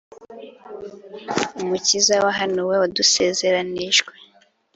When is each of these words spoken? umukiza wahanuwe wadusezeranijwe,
umukiza 1.61 2.15
wahanuwe 2.25 2.75
wadusezeranijwe, 2.81 4.13